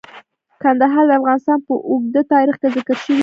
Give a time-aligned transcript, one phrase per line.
[0.61, 3.19] کندهار د افغانستان په اوږده تاریخ کې ذکر شوی دی.